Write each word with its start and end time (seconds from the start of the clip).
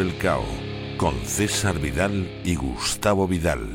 el 0.00 0.16
Cao 0.18 0.44
con 0.96 1.14
César 1.24 1.80
Vidal 1.80 2.40
y 2.44 2.54
Gustavo 2.54 3.26
Vidal. 3.26 3.68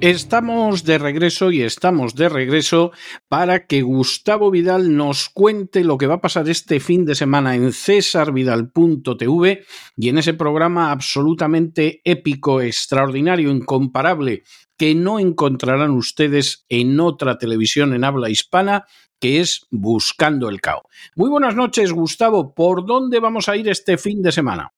Estamos 0.00 0.84
de 0.84 0.96
regreso 0.96 1.50
y 1.52 1.60
estamos 1.60 2.14
de 2.14 2.30
regreso 2.30 2.90
para 3.28 3.66
que 3.66 3.82
Gustavo 3.82 4.50
Vidal 4.50 4.96
nos 4.96 5.28
cuente 5.28 5.84
lo 5.84 5.98
que 5.98 6.06
va 6.06 6.14
a 6.14 6.20
pasar 6.22 6.48
este 6.48 6.80
fin 6.80 7.04
de 7.04 7.14
semana 7.14 7.54
en 7.54 7.72
cesarvidal.tv 7.72 9.64
y 9.96 10.08
en 10.08 10.18
ese 10.18 10.32
programa 10.32 10.90
absolutamente 10.90 12.00
épico, 12.04 12.62
extraordinario, 12.62 13.50
incomparable, 13.50 14.42
que 14.78 14.94
no 14.94 15.18
encontrarán 15.18 15.90
ustedes 15.90 16.64
en 16.70 16.98
otra 16.98 17.36
televisión 17.36 17.92
en 17.92 18.04
habla 18.04 18.30
hispana, 18.30 18.86
que 19.20 19.40
es 19.40 19.66
Buscando 19.70 20.48
el 20.48 20.62
Cao. 20.62 20.82
Muy 21.14 21.28
buenas 21.28 21.54
noches, 21.54 21.92
Gustavo. 21.92 22.54
¿Por 22.54 22.86
dónde 22.86 23.20
vamos 23.20 23.50
a 23.50 23.56
ir 23.56 23.68
este 23.68 23.98
fin 23.98 24.22
de 24.22 24.32
semana? 24.32 24.72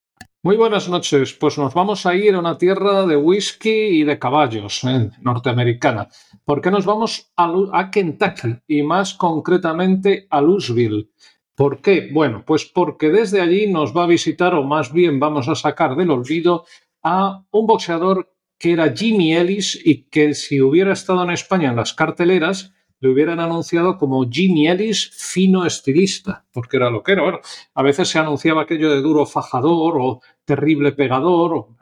Muy 0.46 0.56
buenas 0.56 0.88
noches. 0.88 1.32
Pues 1.32 1.58
nos 1.58 1.74
vamos 1.74 2.06
a 2.06 2.14
ir 2.14 2.36
a 2.36 2.38
una 2.38 2.56
tierra 2.56 3.04
de 3.04 3.16
whisky 3.16 3.68
y 3.68 4.04
de 4.04 4.16
caballos 4.16 4.84
eh, 4.84 5.10
norteamericana. 5.20 6.06
¿Por 6.44 6.60
qué 6.60 6.70
nos 6.70 6.84
vamos 6.84 7.32
a, 7.36 7.90
Kentucky 7.90 8.56
y 8.68 8.84
más 8.84 9.14
concretamente 9.14 10.28
a 10.30 10.40
Louisville? 10.40 11.10
¿Por 11.56 11.80
qué? 11.82 12.10
Bueno, 12.12 12.44
pues 12.46 12.64
porque 12.64 13.10
desde 13.10 13.40
allí 13.40 13.66
nos 13.66 13.92
va 13.92 14.04
a 14.04 14.06
visitar, 14.06 14.54
o 14.54 14.62
más 14.62 14.92
bien 14.92 15.18
vamos 15.18 15.48
a 15.48 15.56
sacar 15.56 15.96
del 15.96 16.12
olvido, 16.12 16.64
a 17.02 17.42
un 17.50 17.66
boxeador 17.66 18.32
que 18.56 18.74
era 18.74 18.94
Jimmy 18.94 19.34
Ellis 19.34 19.76
y 19.84 20.04
que 20.04 20.32
si 20.34 20.60
hubiera 20.60 20.92
estado 20.92 21.24
en 21.24 21.30
España 21.30 21.70
en 21.70 21.76
las 21.76 21.92
carteleras, 21.92 22.72
le 23.00 23.08
hubieran 23.08 23.40
anunciado 23.40 23.98
como 23.98 24.28
Jimmy 24.28 24.68
Ellis 24.68 25.10
fino 25.10 25.66
estilista, 25.66 26.44
porque 26.52 26.76
era 26.76 26.90
lo 26.90 27.02
que 27.02 27.12
era. 27.12 27.22
Bueno, 27.22 27.40
a 27.74 27.82
veces 27.82 28.08
se 28.08 28.18
anunciaba 28.18 28.62
aquello 28.62 28.90
de 28.90 29.02
duro 29.02 29.26
fajador 29.26 29.98
o 30.00 30.20
terrible 30.44 30.92
pegador, 30.92 31.54
o, 31.54 31.76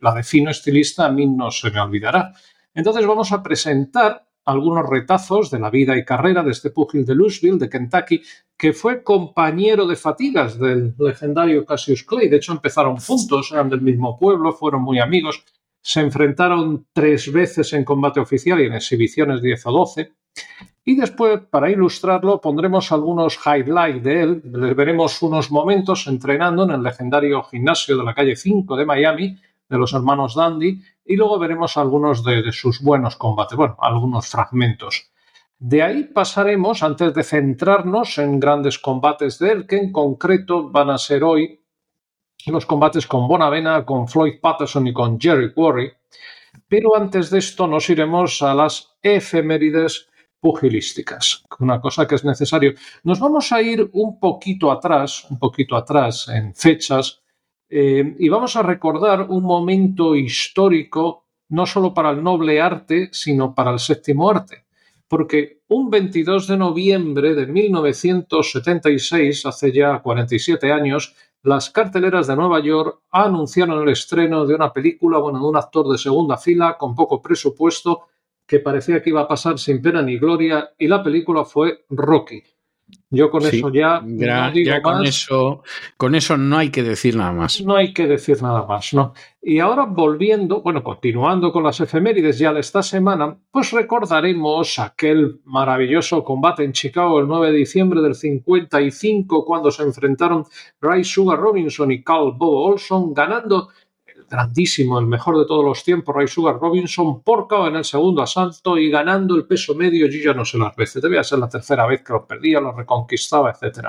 la 0.00 0.14
de 0.14 0.22
fino 0.22 0.50
estilista 0.50 1.06
a 1.06 1.12
mí 1.12 1.26
no 1.26 1.50
se 1.50 1.70
me 1.70 1.80
olvidará. 1.80 2.32
Entonces 2.74 3.06
vamos 3.06 3.32
a 3.32 3.42
presentar 3.42 4.26
algunos 4.44 4.88
retazos 4.88 5.50
de 5.50 5.60
la 5.60 5.70
vida 5.70 5.96
y 5.96 6.04
carrera 6.04 6.42
de 6.42 6.50
este 6.50 6.70
púgil 6.70 7.04
de 7.04 7.14
Louisville, 7.14 7.58
de 7.58 7.68
Kentucky, 7.68 8.22
que 8.56 8.72
fue 8.72 9.02
compañero 9.02 9.86
de 9.86 9.96
fatigas 9.96 10.58
del 10.58 10.94
legendario 10.98 11.64
Cassius 11.64 12.02
Clay. 12.02 12.28
De 12.28 12.36
hecho, 12.36 12.52
empezaron 12.52 12.96
juntos, 12.96 13.50
eran 13.52 13.68
del 13.68 13.82
mismo 13.82 14.18
pueblo, 14.18 14.52
fueron 14.52 14.82
muy 14.82 14.98
amigos. 14.98 15.44
Se 15.80 16.00
enfrentaron 16.00 16.86
tres 16.92 17.30
veces 17.32 17.72
en 17.72 17.84
combate 17.84 18.20
oficial 18.20 18.60
y 18.60 18.66
en 18.66 18.74
exhibiciones 18.74 19.42
10 19.42 19.66
o 19.66 19.72
12. 19.72 20.12
Y 20.84 20.96
después, 20.96 21.40
para 21.48 21.70
ilustrarlo, 21.70 22.40
pondremos 22.40 22.90
algunos 22.90 23.38
highlights 23.46 24.02
de 24.02 24.22
él. 24.22 24.42
Les 24.44 24.74
veremos 24.74 25.22
unos 25.22 25.50
momentos 25.50 26.06
entrenando 26.08 26.64
en 26.64 26.70
el 26.70 26.82
legendario 26.82 27.42
gimnasio 27.44 27.96
de 27.96 28.04
la 28.04 28.14
calle 28.14 28.34
5 28.34 28.76
de 28.76 28.84
Miami, 28.84 29.38
de 29.68 29.78
los 29.78 29.92
hermanos 29.92 30.34
Dandy, 30.34 30.82
y 31.04 31.16
luego 31.16 31.38
veremos 31.38 31.76
algunos 31.76 32.24
de, 32.24 32.50
sus 32.52 32.82
buenos 32.82 33.16
combates, 33.16 33.56
bueno, 33.56 33.76
algunos 33.80 34.26
fragmentos. 34.26 35.10
De 35.58 35.82
ahí 35.82 36.04
pasaremos, 36.04 36.82
antes 36.82 37.14
de 37.14 37.22
centrarnos 37.22 38.18
en 38.18 38.40
grandes 38.40 38.78
combates 38.80 39.38
de 39.38 39.52
él, 39.52 39.66
que 39.68 39.78
en 39.78 39.92
concreto 39.92 40.68
van 40.68 40.90
a 40.90 40.98
ser 40.98 41.22
hoy 41.22 41.60
los 42.46 42.66
combates 42.66 43.06
con 43.06 43.28
Bonavena, 43.28 43.84
con 43.84 44.08
Floyd 44.08 44.40
Patterson 44.40 44.88
y 44.88 44.92
con 44.92 45.20
Jerry 45.20 45.54
Quarry. 45.54 45.92
Pero 46.66 46.96
antes 46.96 47.30
de 47.30 47.38
esto 47.38 47.68
nos 47.68 47.88
iremos 47.88 48.42
a 48.42 48.52
las 48.54 48.96
efemérides 49.00 50.08
pugilísticas, 50.42 51.44
una 51.60 51.80
cosa 51.80 52.06
que 52.06 52.16
es 52.16 52.24
necesario. 52.24 52.74
Nos 53.04 53.20
vamos 53.20 53.52
a 53.52 53.62
ir 53.62 53.88
un 53.92 54.18
poquito 54.18 54.72
atrás, 54.72 55.24
un 55.30 55.38
poquito 55.38 55.76
atrás 55.76 56.26
en 56.28 56.52
fechas, 56.52 57.22
eh, 57.70 58.16
y 58.18 58.28
vamos 58.28 58.56
a 58.56 58.62
recordar 58.62 59.30
un 59.30 59.44
momento 59.44 60.16
histórico 60.16 61.28
no 61.50 61.64
solo 61.64 61.94
para 61.94 62.10
el 62.10 62.24
noble 62.24 62.60
arte, 62.60 63.08
sino 63.12 63.54
para 63.54 63.70
el 63.70 63.78
séptimo 63.78 64.28
arte. 64.28 64.64
Porque 65.06 65.60
un 65.68 65.88
22 65.88 66.48
de 66.48 66.56
noviembre 66.56 67.34
de 67.34 67.46
1976, 67.46 69.46
hace 69.46 69.70
ya 69.70 70.00
47 70.00 70.72
años, 70.72 71.14
las 71.44 71.70
carteleras 71.70 72.26
de 72.26 72.34
Nueva 72.34 72.58
York 72.60 73.02
anunciaron 73.12 73.80
el 73.80 73.90
estreno 73.90 74.44
de 74.44 74.56
una 74.56 74.72
película, 74.72 75.18
bueno, 75.18 75.38
de 75.38 75.46
un 75.46 75.56
actor 75.56 75.88
de 75.88 75.98
segunda 75.98 76.36
fila 76.36 76.76
con 76.76 76.96
poco 76.96 77.22
presupuesto 77.22 78.08
que 78.52 78.60
parecía 78.60 79.02
que 79.02 79.08
iba 79.08 79.22
a 79.22 79.26
pasar 79.26 79.58
sin 79.58 79.80
pena 79.80 80.02
ni 80.02 80.18
gloria 80.18 80.72
y 80.76 80.86
la 80.86 81.02
película 81.02 81.42
fue 81.42 81.86
Rocky. 81.88 82.42
Yo 83.08 83.30
con 83.30 83.46
eso 83.46 83.70
ya, 83.70 84.02
ya 84.04 84.82
con 84.82 85.06
eso 85.06 85.62
con 85.96 86.14
eso 86.14 86.36
no 86.36 86.58
hay 86.58 86.68
que 86.68 86.82
decir 86.82 87.16
nada 87.16 87.32
más. 87.32 87.62
No 87.62 87.76
hay 87.76 87.94
que 87.94 88.06
decir 88.06 88.42
nada 88.42 88.66
más, 88.66 88.92
¿no? 88.92 89.14
Y 89.40 89.58
ahora 89.58 89.86
volviendo, 89.86 90.60
bueno, 90.60 90.82
continuando 90.82 91.50
con 91.50 91.64
las 91.64 91.80
efemérides 91.80 92.38
ya 92.38 92.52
de 92.52 92.60
esta 92.60 92.82
semana, 92.82 93.38
pues 93.50 93.72
recordaremos 93.72 94.78
aquel 94.78 95.40
maravilloso 95.44 96.22
combate 96.22 96.64
en 96.64 96.72
Chicago 96.72 97.20
el 97.20 97.28
9 97.28 97.52
de 97.52 97.56
diciembre 97.56 98.02
del 98.02 98.14
55 98.14 99.46
cuando 99.46 99.70
se 99.70 99.82
enfrentaron 99.82 100.44
Ray 100.78 101.04
Sugar 101.04 101.38
Robinson 101.38 101.90
y 101.90 102.02
Carl 102.02 102.34
Bob 102.36 102.72
Olson 102.72 103.14
ganando 103.14 103.70
grandísimo, 104.32 104.98
el 104.98 105.06
mejor 105.06 105.38
de 105.38 105.44
todos 105.44 105.62
los 105.62 105.84
tiempos, 105.84 106.14
Ray 106.14 106.26
Sugar 106.26 106.58
Robinson, 106.58 107.22
por 107.22 107.46
KO 107.46 107.68
en 107.68 107.76
el 107.76 107.84
segundo 107.84 108.22
asalto 108.22 108.78
y 108.78 108.88
ganando 108.88 109.36
el 109.36 109.44
peso 109.44 109.74
medio, 109.74 110.06
yo 110.06 110.18
ya 110.24 110.34
no 110.34 110.46
sé 110.46 110.56
las 110.56 110.74
veces, 110.74 111.02
debía 111.02 111.22
ser 111.22 111.38
la 111.38 111.50
tercera 111.50 111.86
vez 111.86 112.02
que 112.02 112.14
lo 112.14 112.26
perdía, 112.26 112.58
lo 112.58 112.72
reconquistaba, 112.72 113.50
etc. 113.50 113.88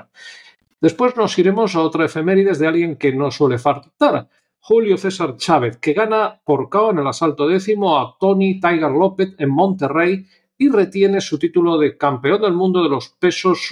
Después 0.81 1.15
nos 1.15 1.39
iremos 1.39 1.75
a 1.75 1.81
otra 1.81 2.05
efemérides 2.05 2.59
de 2.59 2.67
alguien 2.67 2.97
que 2.97 3.13
no 3.13 3.31
suele 3.31 3.57
faltar, 3.57 4.27
Julio 4.59 4.97
César 4.97 5.37
Chávez, 5.37 5.77
que 5.77 5.93
gana 5.93 6.41
por 6.43 6.69
KO 6.69 6.91
en 6.91 6.99
el 6.99 7.07
asalto 7.07 7.47
décimo 7.47 7.97
a 7.97 8.17
Tony 8.19 8.59
Tiger 8.59 8.91
López 8.91 9.35
en 9.37 9.49
Monterrey 9.49 10.27
y 10.57 10.69
retiene 10.69 11.21
su 11.21 11.39
título 11.39 11.77
de 11.77 11.97
campeón 11.97 12.41
del 12.41 12.53
mundo 12.53 12.83
de 12.83 12.89
los 12.89 13.09
pesos 13.09 13.65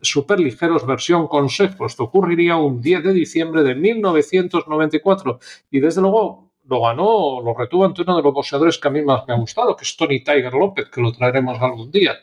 superligeros 0.00 0.86
versión 0.86 1.26
consejo. 1.28 1.86
Esto 1.86 2.04
ocurriría 2.04 2.56
un 2.56 2.80
10 2.80 3.04
de 3.04 3.12
diciembre 3.12 3.62
de 3.62 3.74
1994 3.74 5.38
y 5.70 5.80
desde 5.80 6.00
luego 6.00 6.52
lo 6.64 6.82
ganó, 6.82 7.40
lo 7.42 7.54
retuvo 7.54 7.84
ante 7.84 8.02
uno 8.02 8.16
de 8.16 8.22
los 8.22 8.34
boxeadores 8.34 8.78
que 8.78 8.88
a 8.88 8.90
mí 8.90 9.02
más 9.02 9.26
me 9.26 9.34
ha 9.34 9.38
gustado, 9.38 9.74
que 9.74 9.84
es 9.84 9.96
Tony 9.96 10.22
Tiger 10.22 10.52
López, 10.52 10.88
que 10.90 11.00
lo 11.00 11.12
traeremos 11.12 11.60
algún 11.60 11.90
día. 11.90 12.14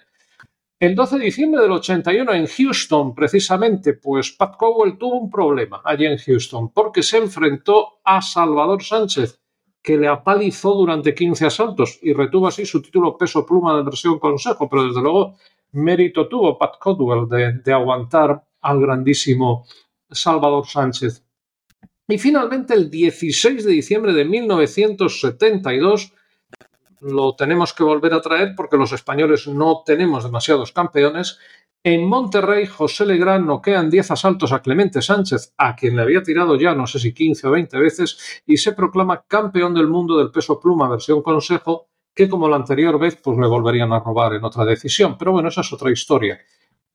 El 0.80 0.94
12 0.94 1.18
de 1.18 1.26
diciembre 1.26 1.62
del 1.62 1.72
81 1.72 2.34
en 2.34 2.48
Houston, 2.48 3.16
precisamente, 3.16 3.94
pues 3.94 4.32
Pat 4.34 4.56
Cowell 4.58 4.98
tuvo 4.98 5.16
un 5.20 5.32
problema 5.32 5.82
allí 5.84 6.06
en 6.06 6.18
Houston, 6.18 6.70
porque 6.72 7.02
se 7.02 7.18
enfrentó 7.18 8.00
a 8.04 8.22
Salvador 8.22 8.84
Sánchez, 8.84 9.40
que 9.82 9.98
le 9.98 10.08
apalizó 10.08 10.74
durante 10.74 11.16
15 11.16 11.46
asaltos 11.46 12.00
y 12.02 12.14
retuvo 12.14 12.48
así 12.48 12.66
su 12.66 12.82
título 12.82 13.18
peso 13.18 13.46
pluma 13.46 13.78
de 13.78 13.84
versión 13.84 14.20
consejo, 14.20 14.68
pero 14.70 14.84
desde 14.88 15.02
luego 15.02 15.38
mérito 15.76 16.28
tuvo 16.28 16.58
Pat 16.58 16.78
Codwell 16.80 17.28
de, 17.64 17.74
aguantar 17.74 18.44
al 18.62 18.82
grandísimo 18.82 19.66
Salvador 20.10 20.66
Sánchez. 20.68 21.24
Y 22.08 22.18
finalmente, 22.18 22.74
el 22.74 22.90
16 22.90 23.66
de 23.66 23.72
diciembre 23.72 24.14
de 24.14 24.26
1972, 24.26 26.14
lo 27.02 27.36
tenemos 27.36 27.74
que 27.74 27.84
volver 27.84 28.14
a 28.14 28.22
traer 28.22 28.54
porque 28.56 28.78
los 28.78 28.92
españoles 28.92 29.48
no 29.48 29.84
tenemos 29.86 30.24
demasiados 30.24 30.72
campeones. 30.72 31.40
En 31.84 32.08
Monterrey, 32.08 32.66
José 32.66 33.06
Legrand 33.06 33.46
noquea 33.46 33.80
en 33.80 33.92
10 33.92 34.12
asaltos 34.12 34.52
a 34.52 34.62
Clemente 34.62 35.02
Sánchez, 35.02 35.54
a 35.58 35.76
quien 35.76 35.96
le 35.96 36.02
había 36.02 36.24
tirado 36.24 36.56
ya 36.56 36.74
no 36.74 36.88
sé 36.88 37.00
si 37.00 37.14
15 37.14 37.48
o 37.48 37.52
20 37.52 37.78
veces, 37.78 38.42
y 38.46 38.58
se 38.58 38.74
proclama 38.74 39.26
campeón 39.28 39.74
del 39.74 39.88
mundo 39.88 40.18
del 40.18 40.32
peso 40.32 40.60
pluma 40.60 40.90
versión 40.90 41.22
consejo 41.22 41.90
que 42.16 42.30
como 42.30 42.48
la 42.48 42.56
anterior 42.56 42.98
vez 42.98 43.18
pues 43.22 43.38
le 43.38 43.46
volverían 43.46 43.92
a 43.92 44.00
robar 44.00 44.34
en 44.34 44.46
otra 44.46 44.64
decisión. 44.66 45.18
Pero 45.18 45.34
bueno, 45.34 45.50
esa 45.50 45.62
es 45.62 45.74
otra 45.74 45.92
historia. 45.92 46.40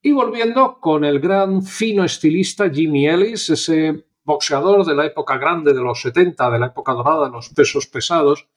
Y 0.03 0.13
volviendo 0.13 0.81
con 0.81 1.05
el 1.05 1.21
gran 1.21 1.63
fino 1.63 2.05
estilista 2.05 2.71
Jimmy 2.71 3.07
Ellis, 3.07 3.51
ese 3.51 4.07
boxeador 4.25 4.87
de 4.87 4.95
la 4.95 5.05
época 5.05 5.37
grande 5.37 5.75
de 5.75 5.83
los 5.83 6.01
70, 6.01 6.51
de 6.51 6.59
la 6.59 6.67
época 6.67 6.93
dorada 6.95 7.27
de 7.27 7.33
los 7.33 7.51
pesos 7.51 7.87
pesados, 7.87 8.49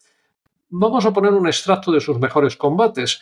vamos 0.70 1.06
a 1.06 1.12
poner 1.12 1.34
un 1.34 1.48
extracto 1.48 1.92
de 1.92 2.00
sus 2.00 2.18
mejores 2.18 2.56
combates. 2.56 3.22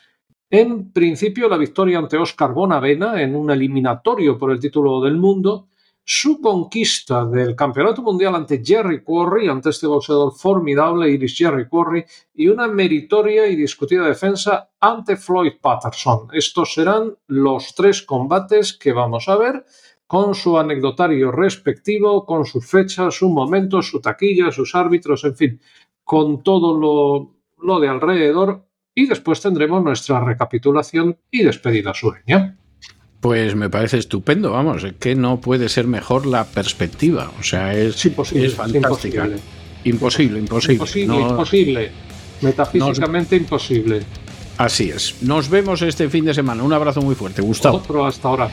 En 0.49 0.91
principio, 0.91 1.49
la 1.49 1.57
victoria 1.57 1.97
ante 1.97 2.17
Oscar 2.17 2.53
Bonavena 2.53 3.21
en 3.21 3.35
un 3.35 3.49
eliminatorio 3.49 4.37
por 4.37 4.51
el 4.51 4.59
título 4.59 5.01
del 5.01 5.17
mundo, 5.17 5.69
su 6.03 6.41
conquista 6.41 7.25
del 7.25 7.55
campeonato 7.55 8.01
mundial 8.01 8.35
ante 8.35 8.61
Jerry 8.63 9.03
Quarry, 9.03 9.47
ante 9.47 9.69
este 9.69 9.87
boxeador 9.87 10.33
formidable, 10.33 11.09
Iris 11.09 11.37
Jerry 11.37 11.67
Quarry, 11.67 12.03
y 12.33 12.47
una 12.47 12.67
meritoria 12.67 13.47
y 13.47 13.55
discutida 13.55 14.07
defensa 14.07 14.71
ante 14.79 15.15
Floyd 15.15 15.53
Patterson. 15.61 16.27
Estos 16.33 16.73
serán 16.73 17.15
los 17.27 17.75
tres 17.75 18.01
combates 18.01 18.73
que 18.73 18.93
vamos 18.93 19.29
a 19.29 19.37
ver 19.37 19.65
con 20.07 20.35
su 20.35 20.57
anecdotario 20.57 21.31
respectivo, 21.31 22.25
con 22.25 22.45
sus 22.45 22.69
fechas, 22.69 23.15
su 23.15 23.29
momento, 23.29 23.81
su 23.81 24.01
taquilla, 24.01 24.51
sus 24.51 24.75
árbitros, 24.75 25.23
en 25.23 25.35
fin, 25.35 25.61
con 26.03 26.43
todo 26.43 26.77
lo, 26.77 27.35
lo 27.63 27.79
de 27.79 27.87
alrededor. 27.87 28.65
Y 28.93 29.07
después 29.07 29.39
tendremos 29.39 29.81
nuestra 29.81 30.21
recapitulación 30.21 31.17
y 31.31 31.43
despedida 31.43 31.93
sureña. 31.93 32.57
Pues 33.21 33.55
me 33.55 33.69
parece 33.69 33.99
estupendo, 33.99 34.51
vamos, 34.51 34.85
que 34.99 35.15
no 35.15 35.39
puede 35.39 35.69
ser 35.69 35.85
mejor 35.85 36.25
la 36.25 36.43
perspectiva. 36.45 37.31
O 37.39 37.43
sea, 37.43 37.73
es, 37.73 38.03
imposible, 38.03 38.47
es 38.47 38.55
fantástica. 38.55 39.29
Imposible, 39.83 40.39
imposible. 40.39 40.73
Imposible, 40.73 41.15
imposible. 41.15 41.91
Metafísicamente 42.41 43.35
imposible. 43.35 44.01
Así 44.57 44.89
es. 44.89 45.15
Nos 45.21 45.49
vemos 45.49 45.81
este 45.83 46.09
fin 46.09 46.25
de 46.25 46.33
semana. 46.33 46.63
Un 46.63 46.73
abrazo 46.73 47.01
muy 47.01 47.15
fuerte, 47.15 47.41
Gustavo. 47.41 47.77
Otro 47.77 48.05
hasta 48.05 48.27
ahora. 48.27 48.49